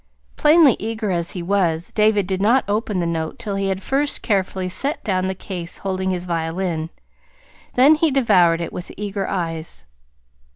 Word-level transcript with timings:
Plainly 0.35 0.77
eager 0.79 1.11
as 1.11 1.31
he 1.37 1.43
was, 1.43 1.91
David 1.93 2.25
did 2.25 2.41
not 2.41 2.65
open 2.67 2.97
the 2.97 3.05
note 3.05 3.37
till 3.37 3.53
he 3.53 3.67
had 3.69 3.83
first 3.83 4.23
carefully 4.23 4.67
set 4.67 5.03
down 5.03 5.27
the 5.27 5.35
case 5.35 5.77
holding 5.77 6.09
his 6.09 6.25
violin; 6.25 6.89
then 7.75 7.93
he 7.93 8.09
devoured 8.09 8.61
it 8.61 8.73
with 8.73 8.91
eager 8.97 9.27
eyes. 9.27 9.85